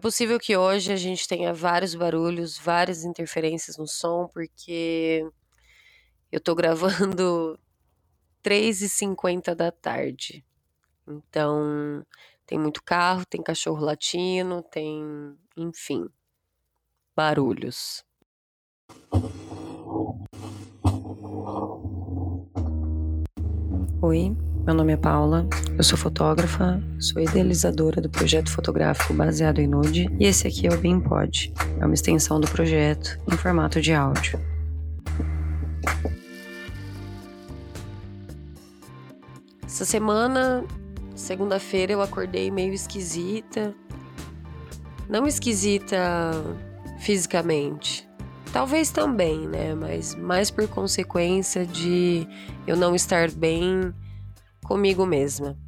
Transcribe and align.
possível 0.00 0.38
que 0.38 0.56
hoje 0.56 0.92
a 0.92 0.96
gente 0.96 1.28
tenha 1.28 1.52
vários 1.52 1.94
barulhos, 1.94 2.58
várias 2.58 3.04
interferências 3.04 3.76
no 3.76 3.86
som, 3.86 4.28
porque 4.32 5.24
eu 6.32 6.40
tô 6.40 6.54
gravando 6.54 7.58
3h50 8.42 9.54
da 9.54 9.70
tarde. 9.70 10.44
Então, 11.06 12.04
tem 12.46 12.58
muito 12.58 12.82
carro, 12.82 13.24
tem 13.26 13.42
cachorro 13.42 13.84
latino, 13.84 14.62
tem, 14.62 15.36
enfim, 15.56 16.08
barulhos. 17.14 18.04
Oi, 24.02 24.34
meu 24.64 24.74
nome 24.74 24.92
é 24.92 24.96
Paula, 24.96 25.48
eu 25.76 25.82
sou 25.82 25.96
fotógrafa, 25.96 26.82
sou 26.98 27.20
idealizadora 27.20 28.00
do 28.00 28.10
projeto 28.10 28.50
fotográfico 28.50 29.14
baseado 29.14 29.58
em 29.58 29.66
nude 29.66 30.08
e 30.18 30.26
esse 30.26 30.46
aqui 30.46 30.66
é 30.66 30.70
o 30.70 30.78
BeamPod, 30.78 31.52
é 31.80 31.84
uma 31.84 31.94
extensão 31.94 32.38
do 32.38 32.48
projeto 32.48 33.18
em 33.26 33.36
formato 33.36 33.80
de 33.80 33.92
áudio. 33.92 34.38
Essa 39.64 39.84
semana, 39.84 40.64
segunda-feira, 41.14 41.92
eu 41.92 42.02
acordei 42.02 42.50
meio 42.50 42.74
esquisita. 42.74 43.74
Não 45.08 45.26
esquisita 45.26 45.98
fisicamente. 46.98 48.06
Talvez 48.52 48.90
também, 48.90 49.46
né? 49.48 49.74
Mas 49.74 50.14
mais 50.14 50.50
por 50.50 50.68
consequência 50.68 51.64
de 51.64 52.26
eu 52.66 52.76
não 52.76 52.94
estar 52.94 53.30
bem 53.30 53.94
comigo 54.70 55.04
mesma. 55.04 55.58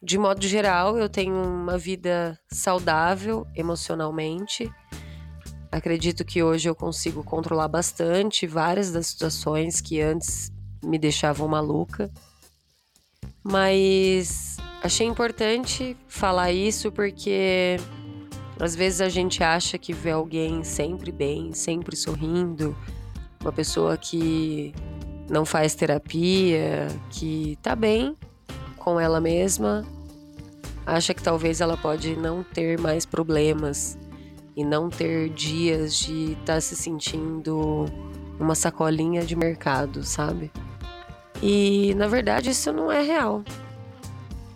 De 0.00 0.16
modo 0.16 0.46
geral, 0.46 0.96
eu 0.96 1.08
tenho 1.08 1.34
uma 1.34 1.76
vida 1.76 2.38
saudável 2.48 3.44
emocionalmente. 3.56 4.72
Acredito 5.72 6.24
que 6.24 6.40
hoje 6.40 6.68
eu 6.68 6.74
consigo 6.76 7.24
controlar 7.24 7.66
bastante 7.66 8.46
várias 8.46 8.92
das 8.92 9.08
situações 9.08 9.80
que 9.80 10.00
antes 10.00 10.52
me 10.84 10.96
deixavam 10.96 11.48
maluca. 11.48 12.08
Mas 13.42 14.58
achei 14.80 15.08
importante 15.08 15.96
falar 16.06 16.52
isso 16.52 16.92
porque 16.92 17.78
às 18.60 18.76
vezes 18.76 19.00
a 19.00 19.08
gente 19.08 19.42
acha 19.42 19.76
que 19.76 19.92
vê 19.92 20.12
alguém 20.12 20.62
sempre 20.62 21.10
bem, 21.10 21.52
sempre 21.52 21.96
sorrindo, 21.96 22.76
uma 23.40 23.52
pessoa 23.52 23.96
que 23.96 24.72
não 25.30 25.46
faz 25.46 25.74
terapia, 25.76 26.88
que 27.08 27.56
tá 27.62 27.76
bem 27.76 28.16
com 28.76 28.98
ela 28.98 29.20
mesma, 29.20 29.86
acha 30.84 31.14
que 31.14 31.22
talvez 31.22 31.60
ela 31.60 31.76
pode 31.76 32.16
não 32.16 32.42
ter 32.42 32.78
mais 32.78 33.06
problemas 33.06 33.96
e 34.56 34.64
não 34.64 34.90
ter 34.90 35.28
dias 35.30 35.96
de 35.96 36.32
estar 36.32 36.54
tá 36.54 36.60
se 36.60 36.74
sentindo 36.74 37.86
uma 38.40 38.56
sacolinha 38.56 39.22
de 39.22 39.36
mercado, 39.36 40.02
sabe? 40.02 40.50
E 41.40 41.94
na 41.94 42.08
verdade 42.08 42.50
isso 42.50 42.72
não 42.72 42.90
é 42.90 43.00
real. 43.00 43.44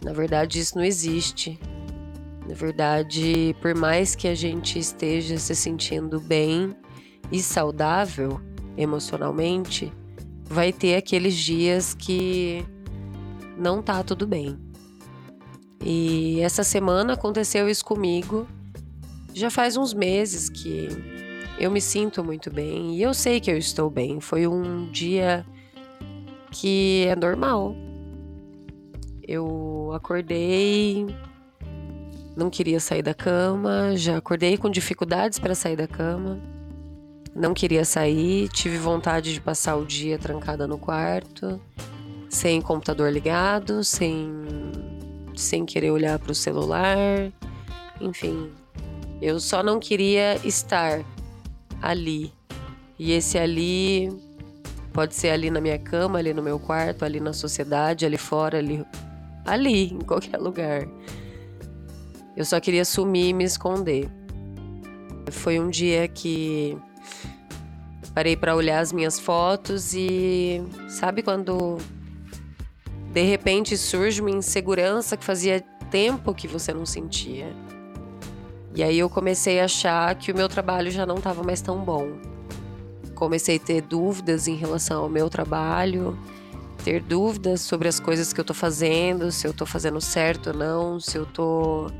Na 0.03 0.13
verdade 0.13 0.59
isso 0.59 0.77
não 0.77 0.85
existe. 0.85 1.59
Na 2.49 2.55
verdade, 2.55 3.55
por 3.63 3.75
mais 3.75 4.15
que 4.17 4.27
a 4.27 4.35
gente 4.35 4.79
esteja 4.79 5.39
se 5.39 5.55
sentindo 5.55 6.21
bem 6.21 6.75
e 7.31 7.41
saudável 7.41 8.41
emocionalmente, 8.77 9.93
vai 10.55 10.73
ter 10.73 10.95
aqueles 10.95 11.35
dias 11.35 11.95
que 11.95 12.65
não 13.59 13.83
tá 13.83 14.05
tudo 14.05 14.25
bem. 14.25 14.57
E 15.85 16.41
essa 16.41 16.63
semana 16.63 17.15
aconteceu 17.15 17.69
isso 17.69 17.85
comigo. 17.85 18.47
Já 19.35 19.51
faz 19.51 19.77
uns 19.77 19.93
meses 19.93 20.49
que 20.49 20.89
eu 21.59 21.73
me 21.73 21.81
sinto 21.81 22.23
muito 22.23 22.53
bem 22.53 22.95
e 22.95 23.03
eu 23.03 23.13
sei 23.13 23.41
que 23.41 23.51
eu 23.51 23.59
estou 23.59 23.91
bem. 23.91 24.21
Foi 24.21 24.47
um 24.47 24.91
dia 24.93 25.45
que 26.53 27.05
é 27.09 27.17
normal. 27.17 27.75
Eu 29.27 29.91
acordei, 29.93 31.05
não 32.37 32.49
queria 32.49 32.79
sair 32.79 33.03
da 33.03 33.13
cama, 33.13 33.97
já 33.97 34.19
acordei 34.19 34.57
com 34.57 34.71
dificuldades 34.71 35.41
para 35.41 35.55
sair 35.55 35.77
da 35.77 35.89
cama. 35.89 36.54
Não 37.35 37.53
queria 37.53 37.85
sair, 37.85 38.49
tive 38.49 38.79
vontade 38.79 39.33
de 39.33 39.41
passar 39.41 39.77
o 39.77 39.85
dia 39.85 40.19
trancada 40.19 40.67
no 40.67 40.79
quarto, 40.79 41.61
sem 42.29 42.61
computador 42.61 43.13
ligado, 43.13 43.83
sem 43.83 44.31
sem 45.35 45.67
querer 45.67 45.91
olhar 45.91 46.19
para 46.19 46.31
o 46.31 46.35
celular. 46.35 46.97
Enfim, 48.01 48.53
eu 49.21 49.41
só 49.41 49.63
não 49.63 49.81
queria 49.81 50.37
estar 50.47 51.05
ali. 51.83 52.33
E 52.97 53.11
esse 53.11 53.37
ali 53.37 54.13
Pode 54.95 55.17
ser 55.17 55.31
ali 55.31 55.51
na 55.51 55.61
minha 55.61 55.77
cama, 55.77 56.21
ali 56.21 56.33
no 56.33 56.41
meu 56.41 56.57
quarto, 56.57 57.05
ali 57.05 57.19
na 57.19 57.33
sociedade, 57.33 58.07
ali 58.07 58.17
fora, 58.17 58.59
ali, 58.59 58.87
ali, 59.45 59.93
em 59.93 59.99
qualquer 59.99 60.39
lugar. 60.39 60.87
Eu 62.37 62.45
só 62.45 62.61
queria 62.61 62.85
sumir 62.85 63.31
e 63.31 63.33
me 63.33 63.43
esconder. 63.43 64.09
Foi 65.33 65.59
um 65.59 65.69
dia 65.69 66.07
que 66.07 66.79
parei 68.15 68.37
para 68.37 68.55
olhar 68.55 68.81
as 68.81 68.93
minhas 68.93 69.19
fotos 69.19 69.93
e 69.95 70.63
sabe 70.89 71.23
quando 71.23 71.79
de 73.13 73.23
repente 73.23 73.77
surge 73.77 74.21
uma 74.21 74.31
insegurança 74.31 75.17
que 75.17 75.25
fazia 75.25 75.61
tempo 75.91 76.35
que 76.35 76.47
você 76.47 76.73
não 76.73 76.87
sentia. 76.87 77.53
E 78.75 78.83
aí 78.83 78.99
eu 78.99 79.09
comecei 79.09 79.61
a 79.61 79.67
achar 79.67 80.15
que 80.15 80.33
o 80.33 80.37
meu 80.37 80.49
trabalho 80.49 80.91
já 80.91 81.05
não 81.05 81.17
estava 81.17 81.43
mais 81.43 81.61
tão 81.61 81.79
bom 81.85 82.35
comecei 83.15 83.57
a 83.57 83.61
ter 83.61 83.81
dúvidas 83.81 84.47
em 84.47 84.55
relação 84.55 85.03
ao 85.03 85.09
meu 85.09 85.31
trabalho, 85.31 86.19
ter 86.85 87.01
dúvidas 87.01 87.63
sobre 87.63 87.89
as 87.89 87.99
coisas 87.99 88.33
que 88.33 88.41
eu 88.41 88.45
tô 88.45 88.53
fazendo, 88.53 89.33
se 89.33 89.47
eu 89.47 89.55
tô 89.55 89.65
fazendo 89.65 90.01
certo 90.01 90.49
ou 90.49 90.57
não, 90.57 91.01
se 91.01 91.17
eu 91.17 91.25
tô 91.25 91.91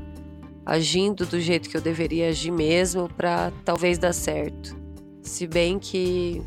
agindo 0.65 1.25
do 1.25 1.39
jeito 1.39 1.69
que 1.69 1.77
eu 1.77 1.81
deveria 1.81 2.29
agir 2.29 2.51
mesmo 2.51 3.09
para 3.09 3.51
talvez 3.63 3.97
dar 3.97 4.13
certo. 4.13 4.84
Se 5.25 5.47
bem 5.47 5.79
que 5.79 6.41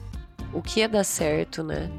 o 0.53 0.63
que 0.63 0.81
é 0.81 0.89
dar 0.89 1.05
certo, 1.05 1.63
né? 1.65 1.91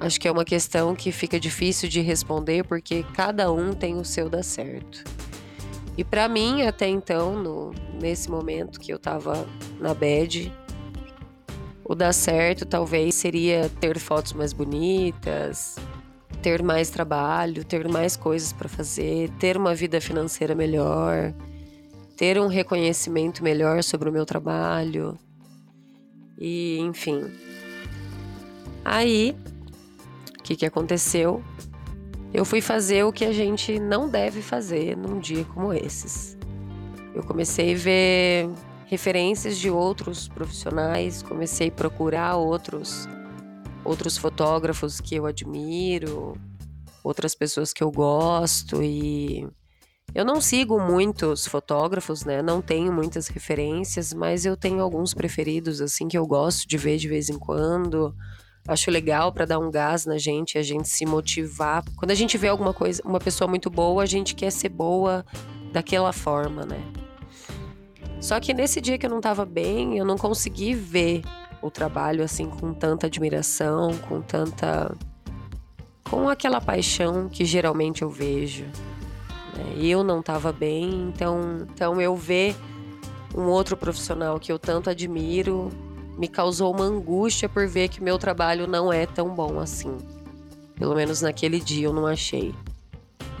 Acho 0.00 0.20
que 0.20 0.26
é 0.26 0.32
uma 0.32 0.44
questão 0.44 0.94
que 0.94 1.12
fica 1.12 1.38
difícil 1.38 1.88
de 1.88 2.00
responder 2.00 2.64
porque 2.64 3.04
cada 3.12 3.52
um 3.52 3.74
tem 3.74 3.96
o 3.96 4.04
seu 4.04 4.30
dar 4.30 4.44
certo. 4.44 5.04
E 5.98 6.02
para 6.02 6.28
mim, 6.28 6.62
até 6.62 6.88
então, 6.88 7.34
no, 7.42 7.74
nesse 8.00 8.30
momento 8.30 8.80
que 8.80 8.92
eu 8.92 8.98
tava 8.98 9.46
na 9.78 9.92
bed, 9.92 10.50
o 11.84 11.94
dar 11.94 12.14
certo 12.14 12.64
talvez 12.64 13.16
seria 13.16 13.68
ter 13.80 13.98
fotos 13.98 14.32
mais 14.32 14.52
bonitas, 14.52 15.76
ter 16.40 16.62
mais 16.62 16.88
trabalho, 16.88 17.64
ter 17.64 17.86
mais 17.88 18.16
coisas 18.16 18.52
para 18.52 18.68
fazer, 18.68 19.28
ter 19.40 19.56
uma 19.56 19.74
vida 19.74 20.00
financeira 20.00 20.54
melhor, 20.54 21.34
ter 22.16 22.40
um 22.40 22.46
reconhecimento 22.46 23.42
melhor 23.42 23.82
sobre 23.82 24.08
o 24.08 24.12
meu 24.12 24.24
trabalho. 24.24 25.18
E, 26.38 26.78
enfim. 26.80 27.30
Aí, 28.84 29.36
o 30.38 30.42
que, 30.42 30.56
que 30.56 30.66
aconteceu? 30.66 31.42
Eu 32.32 32.44
fui 32.44 32.60
fazer 32.60 33.04
o 33.04 33.12
que 33.12 33.24
a 33.24 33.32
gente 33.32 33.78
não 33.78 34.08
deve 34.08 34.40
fazer 34.42 34.96
num 34.96 35.18
dia 35.18 35.44
como 35.44 35.72
esses. 35.72 36.36
Eu 37.14 37.22
comecei 37.22 37.74
a 37.74 37.76
ver 37.76 38.50
referências 38.86 39.58
de 39.58 39.70
outros 39.70 40.28
profissionais, 40.28 41.22
comecei 41.22 41.68
a 41.68 41.72
procurar 41.72 42.36
outros 42.36 43.08
outros 43.84 44.16
fotógrafos 44.16 45.00
que 45.00 45.16
eu 45.16 45.26
admiro, 45.26 46.34
outras 47.02 47.34
pessoas 47.34 47.72
que 47.72 47.82
eu 47.82 47.90
gosto 47.90 48.82
e 48.82 49.46
eu 50.14 50.24
não 50.24 50.40
sigo 50.40 50.78
muitos 50.78 51.46
fotógrafos, 51.46 52.24
né? 52.24 52.42
Não 52.42 52.60
tenho 52.60 52.92
muitas 52.92 53.28
referências, 53.28 54.12
mas 54.12 54.44
eu 54.44 54.56
tenho 54.56 54.82
alguns 54.82 55.14
preferidos 55.14 55.80
assim 55.80 56.06
que 56.06 56.18
eu 56.18 56.26
gosto 56.26 56.68
de 56.68 56.76
ver 56.76 56.98
de 56.98 57.08
vez 57.08 57.30
em 57.30 57.38
quando. 57.38 58.14
Acho 58.68 58.90
legal 58.90 59.32
para 59.32 59.46
dar 59.46 59.58
um 59.58 59.70
gás 59.70 60.06
na 60.06 60.18
gente, 60.18 60.58
a 60.58 60.62
gente 60.62 60.88
se 60.88 61.06
motivar. 61.06 61.82
Quando 61.96 62.10
a 62.10 62.14
gente 62.14 62.36
vê 62.36 62.48
alguma 62.48 62.74
coisa, 62.74 63.02
uma 63.04 63.18
pessoa 63.18 63.48
muito 63.48 63.70
boa, 63.70 64.02
a 64.02 64.06
gente 64.06 64.34
quer 64.34 64.52
ser 64.52 64.68
boa 64.68 65.24
daquela 65.72 66.12
forma, 66.12 66.64
né? 66.64 66.80
Só 68.20 68.38
que 68.38 68.54
nesse 68.54 68.80
dia 68.80 68.98
que 68.98 69.06
eu 69.06 69.10
não 69.10 69.16
estava 69.16 69.44
bem, 69.44 69.98
eu 69.98 70.04
não 70.04 70.16
consegui 70.16 70.74
ver 70.74 71.22
o 71.60 71.70
trabalho 71.70 72.22
assim 72.22 72.48
com 72.48 72.72
tanta 72.72 73.06
admiração, 73.06 73.96
com 74.08 74.20
tanta. 74.20 74.94
com 76.04 76.28
aquela 76.28 76.60
paixão 76.60 77.28
que 77.28 77.44
geralmente 77.44 78.02
eu 78.02 78.10
vejo. 78.10 78.66
Né? 79.54 79.74
Eu 79.78 80.02
não 80.02 80.20
estava 80.20 80.52
bem, 80.52 81.08
então, 81.08 81.66
então 81.72 82.00
eu 82.00 82.16
ver 82.16 82.56
um 83.34 83.42
outro 83.42 83.76
profissional 83.76 84.38
que 84.38 84.52
eu 84.52 84.58
tanto 84.58 84.90
admiro 84.90 85.70
me 86.18 86.28
causou 86.28 86.72
uma 86.74 86.84
angústia 86.84 87.48
por 87.48 87.66
ver 87.66 87.88
que 87.88 88.02
meu 88.02 88.18
trabalho 88.18 88.66
não 88.66 88.92
é 88.92 89.06
tão 89.06 89.34
bom 89.34 89.58
assim. 89.58 89.96
Pelo 90.76 90.94
menos 90.94 91.22
naquele 91.22 91.58
dia 91.60 91.86
eu 91.86 91.92
não 91.92 92.06
achei. 92.06 92.54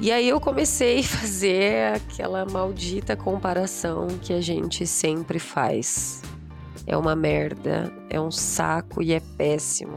E 0.00 0.10
aí 0.10 0.28
eu 0.28 0.40
comecei 0.40 1.00
a 1.00 1.04
fazer 1.04 1.94
aquela 1.94 2.44
maldita 2.46 3.16
comparação 3.16 4.08
que 4.20 4.32
a 4.32 4.40
gente 4.40 4.86
sempre 4.86 5.38
faz. 5.38 6.22
É 6.86 6.96
uma 6.96 7.14
merda, 7.14 7.92
é 8.10 8.20
um 8.20 8.30
saco 8.30 9.02
e 9.02 9.12
é 9.12 9.20
péssimo. 9.20 9.96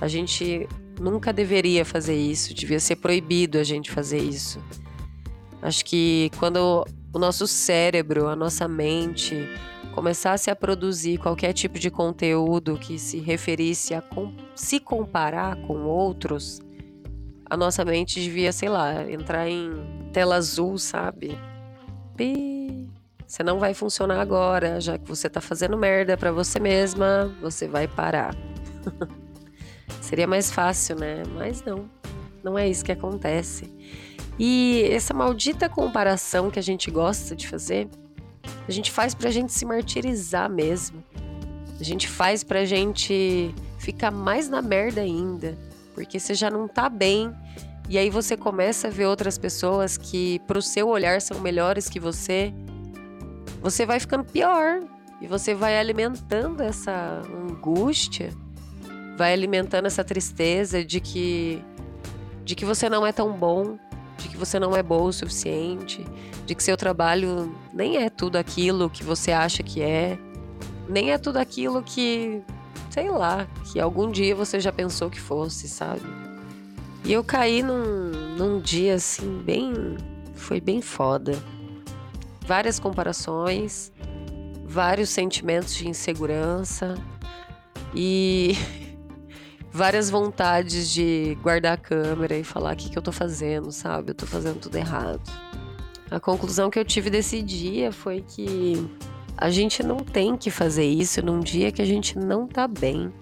A 0.00 0.08
gente 0.08 0.68
nunca 1.00 1.32
deveria 1.32 1.84
fazer 1.84 2.16
isso, 2.16 2.52
devia 2.52 2.80
ser 2.80 2.96
proibido 2.96 3.58
a 3.58 3.64
gente 3.64 3.90
fazer 3.90 4.18
isso. 4.18 4.60
Acho 5.62 5.84
que 5.84 6.30
quando 6.38 6.84
o 7.12 7.18
nosso 7.18 7.46
cérebro, 7.46 8.28
a 8.28 8.36
nossa 8.36 8.66
mente 8.66 9.48
começasse 9.94 10.50
a 10.50 10.56
produzir 10.56 11.18
qualquer 11.18 11.52
tipo 11.52 11.78
de 11.78 11.90
conteúdo 11.90 12.78
que 12.78 12.98
se 12.98 13.18
referisse 13.18 13.92
a 13.92 14.00
com 14.00 14.32
se 14.54 14.78
comparar 14.78 15.56
com 15.62 15.84
outros, 15.84 16.60
a 17.50 17.56
nossa 17.56 17.84
mente 17.84 18.20
devia, 18.20 18.52
sei 18.52 18.68
lá, 18.68 19.10
entrar 19.10 19.48
em 19.48 19.72
tela 20.12 20.36
azul, 20.36 20.78
sabe? 20.78 21.36
Pi. 22.16 22.88
Você 23.26 23.42
não 23.42 23.58
vai 23.58 23.74
funcionar 23.74 24.20
agora, 24.20 24.80
já 24.80 24.98
que 24.98 25.08
você 25.08 25.28
tá 25.28 25.40
fazendo 25.40 25.76
merda 25.76 26.16
para 26.16 26.32
você 26.32 26.58
mesma, 26.58 27.32
você 27.40 27.68
vai 27.68 27.86
parar. 27.86 28.34
Seria 30.00 30.26
mais 30.26 30.50
fácil, 30.50 30.96
né? 30.96 31.22
Mas 31.34 31.62
não. 31.64 31.88
Não 32.42 32.58
é 32.58 32.68
isso 32.68 32.84
que 32.84 32.92
acontece. 32.92 33.70
E 34.38 34.84
essa 34.90 35.12
maldita 35.12 35.68
comparação 35.68 36.50
que 36.50 36.58
a 36.58 36.62
gente 36.62 36.90
gosta 36.90 37.36
de 37.36 37.46
fazer, 37.46 37.88
a 38.66 38.72
gente 38.72 38.90
faz 38.90 39.14
pra 39.14 39.30
gente 39.30 39.52
se 39.52 39.64
martirizar 39.64 40.50
mesmo. 40.50 41.02
A 41.78 41.84
gente 41.84 42.08
faz 42.08 42.44
pra 42.44 42.64
gente 42.64 43.54
ficar 43.78 44.10
mais 44.10 44.48
na 44.48 44.60
merda 44.60 45.00
ainda, 45.00 45.56
porque 45.94 46.18
você 46.20 46.34
já 46.34 46.50
não 46.50 46.68
tá 46.68 46.88
bem. 46.88 47.32
E 47.88 47.98
aí 47.98 48.10
você 48.10 48.36
começa 48.36 48.88
a 48.88 48.90
ver 48.90 49.06
outras 49.06 49.36
pessoas 49.36 49.96
que 49.96 50.38
pro 50.46 50.62
seu 50.62 50.88
olhar 50.88 51.20
são 51.20 51.40
melhores 51.40 51.88
que 51.88 51.98
você. 51.98 52.52
Você 53.60 53.84
vai 53.84 53.98
ficando 53.98 54.24
pior 54.24 54.80
e 55.20 55.26
você 55.26 55.54
vai 55.54 55.78
alimentando 55.78 56.62
essa 56.62 57.22
angústia, 57.48 58.30
vai 59.18 59.32
alimentando 59.32 59.86
essa 59.86 60.04
tristeza 60.04 60.84
de 60.84 61.00
que 61.00 61.62
de 62.44 62.54
que 62.54 62.64
você 62.64 62.88
não 62.88 63.06
é 63.06 63.12
tão 63.12 63.32
bom, 63.32 63.78
de 64.20 64.28
que 64.28 64.36
você 64.36 64.58
não 64.58 64.76
é 64.76 64.82
boa 64.82 65.08
o 65.08 65.12
suficiente, 65.12 66.06
de 66.46 66.54
que 66.54 66.62
seu 66.62 66.76
trabalho 66.76 67.54
nem 67.72 67.96
é 67.96 68.10
tudo 68.10 68.36
aquilo 68.36 68.90
que 68.90 69.02
você 69.02 69.32
acha 69.32 69.62
que 69.62 69.80
é, 69.82 70.18
nem 70.88 71.10
é 71.10 71.18
tudo 71.18 71.38
aquilo 71.38 71.82
que, 71.82 72.42
sei 72.90 73.10
lá, 73.10 73.46
que 73.64 73.80
algum 73.80 74.10
dia 74.10 74.34
você 74.34 74.60
já 74.60 74.72
pensou 74.72 75.08
que 75.08 75.20
fosse, 75.20 75.68
sabe? 75.68 76.02
E 77.04 77.12
eu 77.12 77.24
caí 77.24 77.62
num, 77.62 78.36
num 78.36 78.60
dia 78.60 78.94
assim, 78.94 79.42
bem. 79.42 79.72
Foi 80.34 80.60
bem 80.60 80.82
foda. 80.82 81.38
Várias 82.46 82.78
comparações, 82.78 83.92
vários 84.64 85.10
sentimentos 85.10 85.74
de 85.74 85.88
insegurança 85.88 86.94
e 87.94 88.56
várias 89.72 90.10
vontades 90.10 90.90
de 90.90 91.36
guardar 91.42 91.74
a 91.74 91.76
câmera 91.76 92.36
e 92.36 92.44
falar 92.44 92.74
o 92.74 92.76
que, 92.76 92.90
que 92.90 92.98
eu 92.98 93.02
tô 93.02 93.12
fazendo, 93.12 93.70
sabe? 93.70 94.10
Eu 94.10 94.14
tô 94.14 94.26
fazendo 94.26 94.58
tudo 94.60 94.76
errado. 94.76 95.22
A 96.10 96.18
conclusão 96.18 96.70
que 96.70 96.78
eu 96.78 96.84
tive 96.84 97.08
desse 97.08 97.40
dia 97.40 97.92
foi 97.92 98.24
que 98.26 98.90
a 99.36 99.48
gente 99.48 99.82
não 99.82 99.98
tem 99.98 100.36
que 100.36 100.50
fazer 100.50 100.84
isso 100.84 101.24
num 101.24 101.40
dia 101.40 101.70
que 101.70 101.80
a 101.80 101.84
gente 101.84 102.18
não 102.18 102.46
tá 102.46 102.66
bem. 102.66 103.12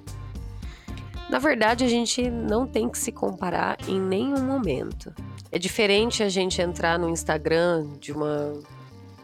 Na 1.28 1.38
verdade, 1.38 1.84
a 1.84 1.88
gente 1.88 2.30
não 2.30 2.66
tem 2.66 2.88
que 2.88 2.98
se 2.98 3.12
comparar 3.12 3.76
em 3.86 4.00
nenhum 4.00 4.42
momento. 4.42 5.12
É 5.52 5.58
diferente 5.58 6.22
a 6.22 6.28
gente 6.28 6.60
entrar 6.62 6.98
no 6.98 7.10
Instagram 7.10 7.86
de 8.00 8.12
uma 8.12 8.54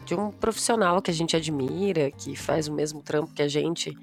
de 0.05 0.13
um 0.13 0.31
profissional 0.31 1.01
que 1.01 1.09
a 1.09 1.13
gente 1.13 1.35
admira, 1.35 2.11
que 2.11 2.35
faz 2.35 2.67
o 2.67 2.73
mesmo 2.73 3.01
trampo 3.01 3.33
que 3.33 3.41
a 3.41 3.47
gente, 3.47 3.93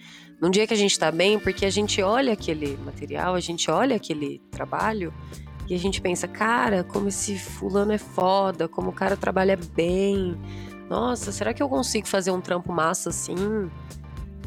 num 0.41 0.51
dia 0.51 0.67
que 0.67 0.75
a 0.75 0.77
gente 0.77 0.99
tá 0.99 1.11
bem, 1.13 1.39
porque 1.39 1.65
a 1.65 1.71
gente 1.71 2.03
olha 2.03 2.33
aquele 2.33 2.77
material, 2.85 3.35
a 3.35 3.41
gente 3.41 3.71
olha 3.71 3.97
aquele 3.97 4.41
trabalho 4.51 5.15
e 5.69 5.75
a 5.75 5.79
gente 5.79 6.01
pensa, 6.01 6.27
cara, 6.27 6.83
como 6.83 7.09
esse 7.09 7.39
fulano 7.39 7.93
é 7.93 7.99
foda, 7.99 8.69
como 8.69 8.91
o 8.91 8.93
cara 8.93 9.17
trabalha 9.17 9.57
bem. 9.75 10.37
Nossa, 10.91 11.31
será 11.31 11.55
que 11.55 11.63
eu 11.63 11.69
consigo 11.69 12.09
fazer 12.09 12.33
um 12.33 12.41
trampo 12.41 12.73
massa 12.73 13.11
assim? 13.11 13.71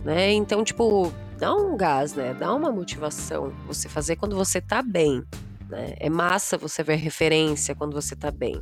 Né? 0.03 0.33
Então, 0.33 0.63
tipo, 0.63 1.11
dá 1.39 1.55
um 1.55 1.75
gás, 1.77 2.13
né? 2.13 2.33
Dá 2.33 2.53
uma 2.53 2.71
motivação. 2.71 3.53
Você 3.65 3.87
fazer 3.87 4.17
quando 4.17 4.35
você 4.35 4.59
tá 4.61 4.83
bem. 4.83 5.23
Né? 5.69 5.95
É 5.99 6.09
massa 6.09 6.57
você 6.57 6.83
ver 6.83 6.97
referência 6.97 7.73
quando 7.73 7.93
você 7.93 8.15
tá 8.15 8.29
bem. 8.29 8.61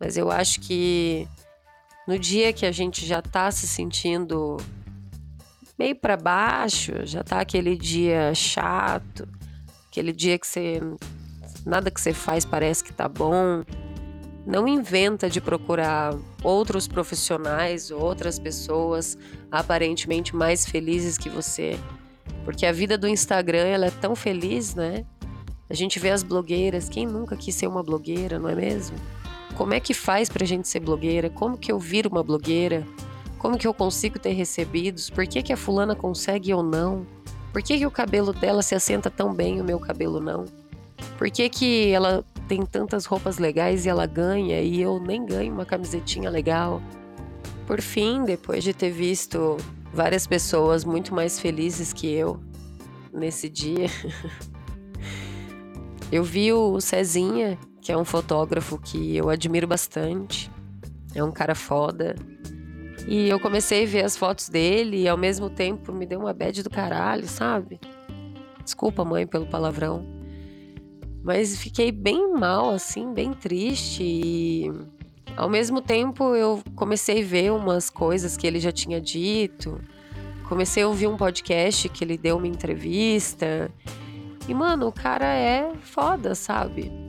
Mas 0.00 0.16
eu 0.16 0.30
acho 0.30 0.60
que 0.60 1.28
no 2.06 2.18
dia 2.18 2.52
que 2.52 2.66
a 2.66 2.72
gente 2.72 3.04
já 3.06 3.22
tá 3.22 3.50
se 3.50 3.66
sentindo 3.66 4.56
meio 5.78 5.96
para 5.96 6.16
baixo, 6.16 6.92
já 7.04 7.22
tá 7.24 7.40
aquele 7.40 7.76
dia 7.76 8.34
chato, 8.34 9.28
aquele 9.88 10.12
dia 10.12 10.38
que 10.38 10.46
você 10.46 10.80
nada 11.64 11.90
que 11.90 12.00
você 12.00 12.12
faz 12.12 12.44
parece 12.44 12.84
que 12.84 12.92
tá 12.92 13.08
bom. 13.08 13.64
Não 14.46 14.68
inventa 14.68 15.30
de 15.30 15.40
procurar 15.40 16.14
outros 16.42 16.86
profissionais, 16.86 17.90
outras 17.90 18.38
pessoas 18.38 19.16
aparentemente 19.50 20.36
mais 20.36 20.66
felizes 20.66 21.16
que 21.16 21.30
você, 21.30 21.78
porque 22.44 22.66
a 22.66 22.72
vida 22.72 22.98
do 22.98 23.08
Instagram 23.08 23.66
ela 23.66 23.86
é 23.86 23.90
tão 23.90 24.14
feliz, 24.14 24.74
né? 24.74 25.06
A 25.70 25.72
gente 25.72 25.98
vê 25.98 26.10
as 26.10 26.22
blogueiras, 26.22 26.90
quem 26.90 27.06
nunca 27.06 27.36
quis 27.36 27.54
ser 27.54 27.66
uma 27.66 27.82
blogueira, 27.82 28.38
não 28.38 28.50
é 28.50 28.54
mesmo? 28.54 28.96
Como 29.56 29.72
é 29.72 29.78
que 29.78 29.94
faz 29.94 30.28
pra 30.28 30.44
gente 30.44 30.66
ser 30.66 30.80
blogueira? 30.80 31.30
Como 31.30 31.56
que 31.56 31.70
eu 31.70 31.78
viro 31.78 32.10
uma 32.10 32.24
blogueira? 32.24 32.84
Como 33.38 33.56
que 33.56 33.66
eu 33.66 33.74
consigo 33.74 34.18
ter 34.18 34.32
recebidos? 34.32 35.08
Por 35.08 35.26
que, 35.26 35.42
que 35.42 35.52
a 35.52 35.56
fulana 35.56 35.94
consegue 35.94 36.52
ou 36.52 36.62
não? 36.62 37.06
Por 37.52 37.62
que, 37.62 37.78
que 37.78 37.86
o 37.86 37.90
cabelo 37.90 38.32
dela 38.32 38.62
se 38.62 38.74
assenta 38.74 39.08
tão 39.08 39.32
bem 39.32 39.58
e 39.58 39.60
o 39.60 39.64
meu 39.64 39.78
cabelo 39.78 40.18
não? 40.18 40.44
Por 41.16 41.30
que, 41.30 41.48
que 41.48 41.90
ela 41.90 42.24
tem 42.48 42.66
tantas 42.66 43.06
roupas 43.06 43.38
legais 43.38 43.86
e 43.86 43.88
ela 43.88 44.06
ganha 44.06 44.60
e 44.60 44.80
eu 44.80 44.98
nem 44.98 45.24
ganho 45.24 45.52
uma 45.52 45.64
camisetinha 45.64 46.28
legal? 46.28 46.82
Por 47.64 47.80
fim, 47.80 48.24
depois 48.24 48.64
de 48.64 48.74
ter 48.74 48.90
visto 48.90 49.56
várias 49.92 50.26
pessoas 50.26 50.84
muito 50.84 51.14
mais 51.14 51.38
felizes 51.38 51.92
que 51.92 52.12
eu 52.12 52.40
nesse 53.12 53.48
dia, 53.48 53.86
eu 56.10 56.24
vi 56.24 56.52
o 56.52 56.80
Cezinha 56.80 57.56
que 57.84 57.92
é 57.92 57.98
um 57.98 58.04
fotógrafo 58.04 58.78
que 58.78 59.14
eu 59.14 59.28
admiro 59.28 59.66
bastante. 59.66 60.50
É 61.14 61.22
um 61.22 61.30
cara 61.30 61.54
foda. 61.54 62.16
E 63.06 63.28
eu 63.28 63.38
comecei 63.38 63.84
a 63.84 63.86
ver 63.86 64.04
as 64.06 64.16
fotos 64.16 64.48
dele 64.48 65.02
e 65.02 65.08
ao 65.08 65.18
mesmo 65.18 65.50
tempo 65.50 65.92
me 65.92 66.06
deu 66.06 66.18
uma 66.18 66.32
bad 66.32 66.62
do 66.62 66.70
caralho, 66.70 67.28
sabe? 67.28 67.78
Desculpa, 68.64 69.04
mãe, 69.04 69.26
pelo 69.26 69.44
palavrão. 69.44 70.02
Mas 71.22 71.58
fiquei 71.58 71.92
bem 71.92 72.32
mal, 72.32 72.70
assim, 72.70 73.12
bem 73.12 73.34
triste. 73.34 74.02
E 74.02 74.72
ao 75.36 75.50
mesmo 75.50 75.82
tempo 75.82 76.34
eu 76.34 76.62
comecei 76.74 77.22
a 77.22 77.26
ver 77.26 77.52
umas 77.52 77.90
coisas 77.90 78.34
que 78.34 78.46
ele 78.46 78.60
já 78.60 78.72
tinha 78.72 78.98
dito. 78.98 79.78
Comecei 80.48 80.82
a 80.82 80.88
ouvir 80.88 81.06
um 81.06 81.18
podcast 81.18 81.90
que 81.90 82.02
ele 82.02 82.16
deu 82.16 82.38
uma 82.38 82.48
entrevista. 82.48 83.70
E, 84.48 84.54
mano, 84.54 84.88
o 84.88 84.92
cara 84.92 85.26
é 85.26 85.70
foda, 85.82 86.34
sabe? 86.34 87.03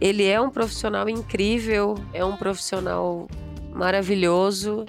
Ele 0.00 0.26
é 0.26 0.40
um 0.40 0.50
profissional 0.50 1.08
incrível, 1.08 1.94
é 2.12 2.24
um 2.24 2.36
profissional 2.36 3.28
maravilhoso 3.72 4.86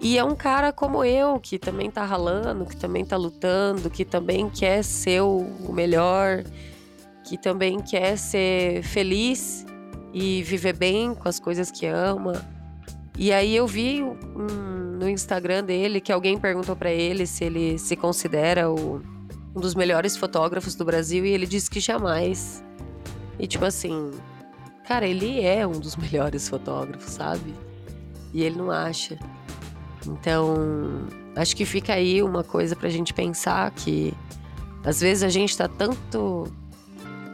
e 0.00 0.16
é 0.16 0.24
um 0.24 0.34
cara 0.34 0.72
como 0.72 1.04
eu, 1.04 1.38
que 1.40 1.58
também 1.58 1.90
tá 1.90 2.04
ralando, 2.04 2.66
que 2.66 2.76
também 2.76 3.04
tá 3.04 3.16
lutando, 3.16 3.90
que 3.90 4.04
também 4.04 4.48
quer 4.48 4.82
ser 4.84 5.22
o 5.22 5.72
melhor, 5.72 6.44
que 7.24 7.36
também 7.36 7.80
quer 7.80 8.16
ser 8.16 8.82
feliz 8.82 9.66
e 10.12 10.42
viver 10.42 10.72
bem 10.72 11.14
com 11.14 11.28
as 11.28 11.40
coisas 11.40 11.70
que 11.70 11.86
ama. 11.86 12.44
E 13.16 13.32
aí 13.32 13.54
eu 13.56 13.66
vi 13.66 14.00
no 14.98 15.08
Instagram 15.08 15.64
dele 15.64 16.00
que 16.00 16.12
alguém 16.12 16.38
perguntou 16.38 16.76
para 16.76 16.90
ele 16.90 17.26
se 17.26 17.44
ele 17.44 17.78
se 17.78 17.96
considera 17.96 18.70
o, 18.70 19.02
um 19.54 19.60
dos 19.60 19.74
melhores 19.74 20.16
fotógrafos 20.16 20.76
do 20.76 20.84
Brasil 20.84 21.26
e 21.26 21.30
ele 21.30 21.46
disse 21.46 21.68
que 21.68 21.80
jamais. 21.80 22.62
E 23.36 23.46
tipo 23.46 23.64
assim, 23.64 24.12
Cara, 24.88 25.06
ele 25.06 25.42
é 25.42 25.66
um 25.66 25.78
dos 25.78 25.94
melhores 26.00 26.48
fotógrafos, 26.48 27.12
sabe? 27.12 27.54
E 28.32 28.42
ele 28.42 28.56
não 28.56 28.70
acha. 28.70 29.18
Então, 30.06 31.06
acho 31.36 31.54
que 31.54 31.66
fica 31.66 31.92
aí 31.92 32.22
uma 32.22 32.42
coisa 32.42 32.74
pra 32.74 32.88
gente 32.88 33.12
pensar 33.12 33.70
que 33.72 34.14
às 34.82 35.00
vezes 35.02 35.22
a 35.22 35.28
gente 35.28 35.54
tá 35.54 35.68
tanto 35.68 36.50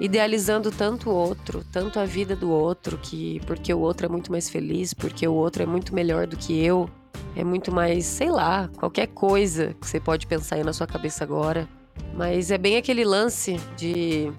idealizando 0.00 0.72
tanto 0.72 1.08
o 1.08 1.14
outro, 1.14 1.64
tanto 1.70 2.00
a 2.00 2.04
vida 2.04 2.34
do 2.34 2.50
outro, 2.50 2.98
que 2.98 3.40
porque 3.46 3.72
o 3.72 3.78
outro 3.78 4.06
é 4.06 4.08
muito 4.08 4.32
mais 4.32 4.50
feliz, 4.50 4.92
porque 4.92 5.26
o 5.28 5.34
outro 5.34 5.62
é 5.62 5.66
muito 5.66 5.94
melhor 5.94 6.26
do 6.26 6.36
que 6.36 6.58
eu, 6.58 6.90
é 7.36 7.44
muito 7.44 7.70
mais, 7.70 8.04
sei 8.04 8.30
lá, 8.30 8.68
qualquer 8.76 9.06
coisa 9.06 9.76
que 9.80 9.86
você 9.86 10.00
pode 10.00 10.26
pensar 10.26 10.56
aí 10.56 10.64
na 10.64 10.72
sua 10.72 10.88
cabeça 10.88 11.22
agora. 11.22 11.68
Mas 12.16 12.50
é 12.50 12.58
bem 12.58 12.76
aquele 12.76 13.04
lance 13.04 13.60
de 13.76 14.32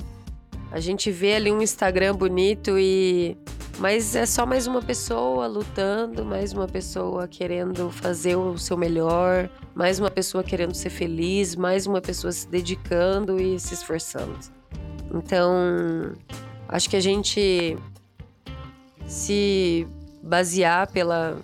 a 0.72 0.80
gente 0.80 1.12
vê 1.12 1.36
ali 1.36 1.52
um 1.52 1.62
Instagram 1.62 2.16
bonito 2.16 2.78
e 2.78 3.38
Mas 3.78 4.16
é 4.16 4.26
só 4.26 4.46
mais 4.46 4.68
uma 4.68 4.82
pessoa 4.82 5.48
lutando, 5.48 6.24
mais 6.24 6.54
uma 6.54 6.68
pessoa 6.68 7.28
querendo 7.28 7.90
fazer 7.92 8.36
o 8.36 8.58
seu 8.58 8.78
melhor, 8.78 9.50
mais 9.74 10.00
uma 10.00 10.10
pessoa 10.10 10.44
querendo 10.44 10.74
ser 10.74 10.90
feliz, 10.90 11.56
mais 11.56 11.86
uma 11.86 12.02
pessoa 12.02 12.32
se 12.32 12.48
dedicando 12.48 13.40
e 13.40 13.60
se 13.60 13.74
esforçando. 13.74 14.38
Então, 15.14 16.14
acho 16.68 16.90
que 16.90 16.96
a 16.96 17.02
gente 17.02 17.78
se 19.08 19.88
basear 20.22 20.92
pela, 20.92 21.38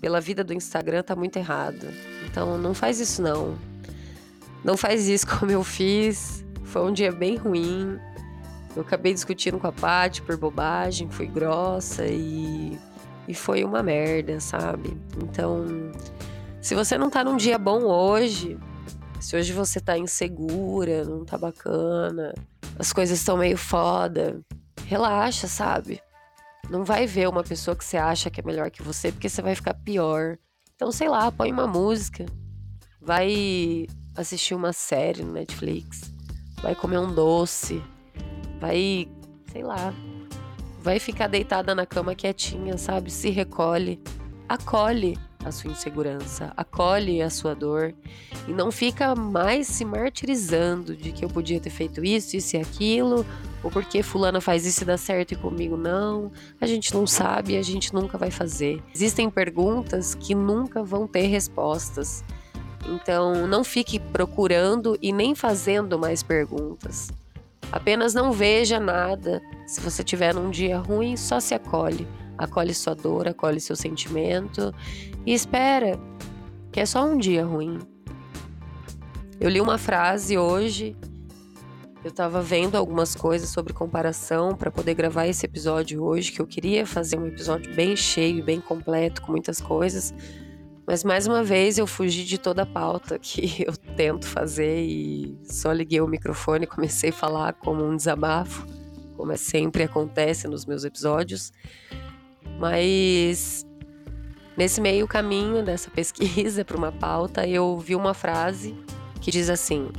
pela 0.00 0.20
vida 0.20 0.42
do 0.42 0.54
Instagram 0.54 1.02
tá 1.02 1.14
muito 1.14 1.36
errado. 1.36 1.86
Então, 2.26 2.56
não 2.56 2.74
faz 2.74 3.00
isso 3.00 3.20
não. 3.20 3.56
Não 4.64 4.76
faz 4.76 5.08
isso 5.08 5.26
como 5.38 5.50
eu 5.50 5.62
fiz. 5.62 6.44
Foi 6.64 6.82
um 6.82 6.92
dia 6.92 7.12
bem 7.12 7.36
ruim. 7.36 7.98
Eu 8.76 8.82
acabei 8.82 9.12
discutindo 9.12 9.58
com 9.58 9.66
a 9.66 9.72
Paty 9.72 10.22
por 10.22 10.36
bobagem, 10.36 11.10
fui 11.10 11.26
grossa 11.26 12.06
e, 12.06 12.78
e 13.26 13.34
foi 13.34 13.64
uma 13.64 13.82
merda, 13.82 14.38
sabe? 14.40 14.96
Então, 15.22 15.64
se 16.60 16.74
você 16.74 16.96
não 16.96 17.10
tá 17.10 17.24
num 17.24 17.36
dia 17.36 17.58
bom 17.58 17.84
hoje, 17.84 18.58
se 19.20 19.36
hoje 19.36 19.52
você 19.52 19.80
tá 19.80 19.98
insegura, 19.98 21.04
não 21.04 21.24
tá 21.24 21.36
bacana, 21.36 22.32
as 22.78 22.92
coisas 22.92 23.18
estão 23.18 23.36
meio 23.36 23.56
foda, 23.56 24.40
relaxa, 24.86 25.48
sabe? 25.48 26.00
Não 26.70 26.84
vai 26.84 27.06
ver 27.06 27.28
uma 27.28 27.42
pessoa 27.42 27.74
que 27.74 27.84
você 27.84 27.96
acha 27.96 28.30
que 28.30 28.40
é 28.40 28.44
melhor 28.44 28.70
que 28.70 28.82
você, 28.82 29.10
porque 29.10 29.28
você 29.28 29.42
vai 29.42 29.54
ficar 29.54 29.74
pior. 29.74 30.38
Então, 30.74 30.92
sei 30.92 31.08
lá, 31.08 31.32
põe 31.32 31.50
uma 31.50 31.66
música, 31.66 32.26
vai 33.00 33.86
assistir 34.14 34.54
uma 34.54 34.72
série 34.72 35.22
no 35.22 35.32
Netflix, 35.32 36.12
vai 36.62 36.74
comer 36.74 36.98
um 36.98 37.12
doce, 37.12 37.82
vai, 38.60 39.08
sei 39.52 39.62
lá, 39.62 39.94
vai 40.80 40.98
ficar 40.98 41.26
deitada 41.26 41.74
na 41.74 41.86
cama 41.86 42.14
quietinha, 42.14 42.76
sabe? 42.76 43.10
Se 43.10 43.30
recolhe, 43.30 44.00
acolhe 44.48 45.18
a 45.44 45.52
sua 45.52 45.70
insegurança, 45.70 46.52
acolhe 46.56 47.22
a 47.22 47.30
sua 47.30 47.54
dor 47.54 47.94
e 48.46 48.52
não 48.52 48.70
fica 48.70 49.14
mais 49.14 49.66
se 49.68 49.84
martirizando 49.84 50.96
de 50.96 51.12
que 51.12 51.24
eu 51.24 51.28
podia 51.28 51.60
ter 51.60 51.70
feito 51.70 52.04
isso, 52.04 52.36
isso 52.36 52.56
e 52.56 52.60
aquilo, 52.60 53.24
ou 53.62 53.70
porque 53.70 54.02
fulana 54.02 54.40
faz 54.40 54.66
isso 54.66 54.82
e 54.82 54.86
dá 54.86 54.96
certo 54.96 55.32
e 55.32 55.36
comigo 55.36 55.76
não. 55.76 56.30
A 56.60 56.66
gente 56.66 56.92
não 56.92 57.06
sabe, 57.06 57.56
a 57.56 57.62
gente 57.62 57.94
nunca 57.94 58.18
vai 58.18 58.30
fazer. 58.30 58.82
Existem 58.94 59.30
perguntas 59.30 60.14
que 60.14 60.34
nunca 60.34 60.82
vão 60.82 61.06
ter 61.06 61.26
respostas. 61.26 62.24
Então, 62.86 63.46
não 63.46 63.62
fique 63.62 63.98
procurando 63.98 64.96
e 65.02 65.12
nem 65.12 65.34
fazendo 65.34 65.98
mais 65.98 66.22
perguntas. 66.22 67.10
Apenas 67.70 68.14
não 68.14 68.32
veja 68.32 68.80
nada. 68.80 69.42
Se 69.66 69.80
você 69.80 70.02
tiver 70.02 70.34
num 70.34 70.50
dia 70.50 70.78
ruim, 70.78 71.16
só 71.16 71.38
se 71.40 71.54
acolhe. 71.54 72.06
Acolhe 72.36 72.72
sua 72.72 72.94
dor, 72.94 73.28
acolhe 73.28 73.60
seu 73.60 73.74
sentimento 73.74 74.72
e 75.26 75.34
espera 75.34 75.98
que 76.70 76.80
é 76.80 76.86
só 76.86 77.04
um 77.04 77.18
dia 77.18 77.44
ruim. 77.44 77.78
Eu 79.40 79.50
li 79.50 79.60
uma 79.60 79.76
frase 79.76 80.38
hoje. 80.38 80.96
Eu 82.04 82.10
estava 82.10 82.40
vendo 82.40 82.76
algumas 82.76 83.14
coisas 83.14 83.48
sobre 83.50 83.72
comparação 83.72 84.54
para 84.54 84.70
poder 84.70 84.94
gravar 84.94 85.26
esse 85.26 85.44
episódio 85.44 86.02
hoje, 86.02 86.30
que 86.30 86.40
eu 86.40 86.46
queria 86.46 86.86
fazer 86.86 87.18
um 87.18 87.26
episódio 87.26 87.74
bem 87.74 87.96
cheio, 87.96 88.42
bem 88.42 88.60
completo, 88.60 89.20
com 89.22 89.32
muitas 89.32 89.60
coisas. 89.60 90.14
Mas 90.88 91.04
mais 91.04 91.26
uma 91.26 91.44
vez 91.44 91.76
eu 91.76 91.86
fugi 91.86 92.24
de 92.24 92.38
toda 92.38 92.62
a 92.62 92.66
pauta 92.66 93.18
que 93.18 93.56
eu 93.62 93.76
tento 93.94 94.26
fazer 94.26 94.86
e 94.86 95.38
só 95.44 95.70
liguei 95.70 96.00
o 96.00 96.08
microfone 96.08 96.64
e 96.64 96.66
comecei 96.66 97.10
a 97.10 97.12
falar 97.12 97.52
como 97.52 97.84
um 97.84 97.94
desabafo, 97.94 98.66
como 99.14 99.30
é 99.30 99.36
sempre 99.36 99.82
acontece 99.82 100.48
nos 100.48 100.64
meus 100.64 100.84
episódios. 100.84 101.52
Mas 102.58 103.66
nesse 104.56 104.80
meio 104.80 105.06
caminho 105.06 105.62
dessa 105.62 105.90
pesquisa 105.90 106.64
para 106.64 106.78
uma 106.78 106.90
pauta, 106.90 107.46
eu 107.46 107.76
vi 107.76 107.94
uma 107.94 108.14
frase 108.14 108.74
que 109.20 109.30
diz 109.30 109.50
assim: 109.50 109.90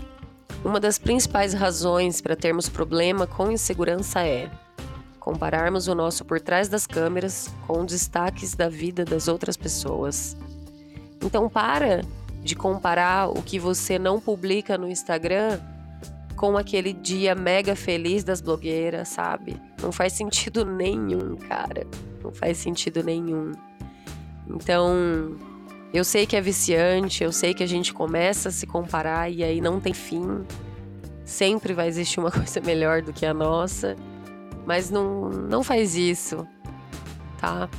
Uma 0.65 0.79
das 0.79 0.97
principais 0.97 1.53
razões 1.53 2.19
para 2.19 2.35
termos 2.35 2.67
problema 2.67 3.27
com 3.27 3.51
insegurança 3.51 4.25
é 4.25 4.49
compararmos 5.19 5.87
o 5.87 5.93
nosso 5.93 6.25
por 6.25 6.41
trás 6.41 6.67
das 6.67 6.87
câmeras 6.87 7.47
com 7.67 7.85
destaques 7.85 8.55
da 8.55 8.67
vida 8.67 9.05
das 9.05 9.27
outras 9.27 9.55
pessoas. 9.55 10.35
Então 11.23 11.49
para 11.49 12.01
de 12.41 12.55
comparar 12.55 13.29
o 13.29 13.41
que 13.41 13.59
você 13.59 13.99
não 13.99 14.19
publica 14.19 14.77
no 14.77 14.87
Instagram 14.87 15.59
com 16.35 16.57
aquele 16.57 16.93
dia 16.93 17.35
mega 17.35 17.75
feliz 17.75 18.23
das 18.23 18.39
blogueiras, 18.39 19.09
sabe? 19.09 19.61
Não 19.81 19.91
faz 19.91 20.13
sentido 20.13 20.63
nenhum, 20.65 21.35
cara. 21.35 21.85
Não 22.23 22.31
faz 22.31 22.57
sentido 22.57 23.03
nenhum. 23.03 23.51
Então, 24.47 25.35
eu 25.93 26.03
sei 26.03 26.25
que 26.25 26.35
é 26.35 26.41
viciante, 26.41 27.23
eu 27.23 27.31
sei 27.31 27.53
que 27.53 27.61
a 27.61 27.67
gente 27.67 27.93
começa 27.93 28.49
a 28.49 28.51
se 28.51 28.65
comparar 28.65 29.29
e 29.29 29.43
aí 29.43 29.59
não 29.59 29.79
tem 29.81 29.93
fim. 29.93 30.45
Sempre 31.25 31.73
vai 31.73 31.87
existir 31.87 32.19
uma 32.19 32.31
coisa 32.31 32.61
melhor 32.61 33.01
do 33.01 33.11
que 33.11 33.25
a 33.25 33.33
nossa, 33.33 33.97
mas 34.65 34.89
não, 34.89 35.29
não 35.29 35.61
faz 35.61 35.95
isso, 35.95 36.47
tá? 37.37 37.69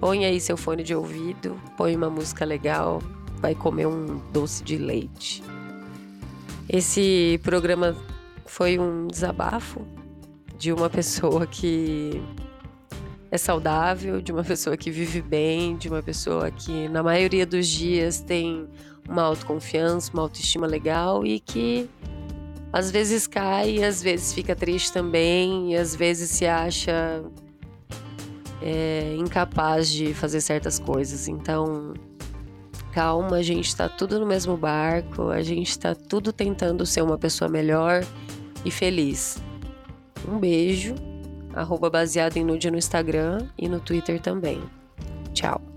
Põe 0.00 0.24
aí 0.24 0.40
seu 0.40 0.56
fone 0.56 0.82
de 0.82 0.94
ouvido, 0.94 1.60
põe 1.76 1.96
uma 1.96 2.08
música 2.08 2.44
legal, 2.44 3.02
vai 3.40 3.54
comer 3.54 3.86
um 3.86 4.18
doce 4.32 4.62
de 4.62 4.76
leite. 4.76 5.42
Esse 6.68 7.40
programa 7.42 7.96
foi 8.46 8.78
um 8.78 9.06
desabafo 9.08 9.84
de 10.56 10.72
uma 10.72 10.88
pessoa 10.90 11.46
que 11.46 12.22
é 13.30 13.36
saudável, 13.36 14.20
de 14.20 14.32
uma 14.32 14.44
pessoa 14.44 14.76
que 14.76 14.90
vive 14.90 15.20
bem, 15.20 15.76
de 15.76 15.88
uma 15.88 16.02
pessoa 16.02 16.50
que 16.50 16.88
na 16.88 17.02
maioria 17.02 17.44
dos 17.44 17.66
dias 17.66 18.20
tem 18.20 18.68
uma 19.08 19.22
autoconfiança, 19.22 20.12
uma 20.12 20.22
autoestima 20.22 20.66
legal 20.66 21.26
e 21.26 21.40
que 21.40 21.88
às 22.72 22.90
vezes 22.90 23.26
cai, 23.26 23.82
às 23.82 24.02
vezes 24.02 24.32
fica 24.32 24.54
triste 24.54 24.92
também, 24.92 25.72
e 25.72 25.76
às 25.76 25.94
vezes 25.94 26.30
se 26.30 26.46
acha 26.46 27.24
é, 28.62 29.14
incapaz 29.16 29.90
de 29.90 30.14
fazer 30.14 30.40
certas 30.40 30.78
coisas. 30.78 31.28
Então, 31.28 31.94
calma, 32.92 33.36
a 33.36 33.42
gente 33.42 33.74
tá 33.74 33.88
tudo 33.88 34.18
no 34.18 34.26
mesmo 34.26 34.56
barco, 34.56 35.30
a 35.30 35.42
gente 35.42 35.78
tá 35.78 35.94
tudo 35.94 36.32
tentando 36.32 36.84
ser 36.84 37.02
uma 37.02 37.18
pessoa 37.18 37.48
melhor 37.48 38.04
e 38.64 38.70
feliz. 38.70 39.38
Um 40.26 40.38
beijo, 40.38 40.94
arroba 41.54 41.88
baseado 41.90 42.36
em 42.36 42.44
nude 42.44 42.70
no 42.70 42.78
Instagram 42.78 43.46
e 43.56 43.68
no 43.68 43.80
Twitter 43.80 44.20
também. 44.20 44.62
Tchau. 45.32 45.67